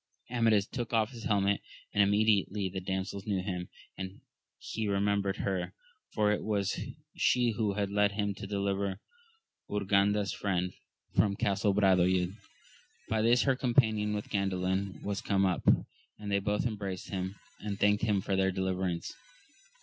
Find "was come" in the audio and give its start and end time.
15.03-15.45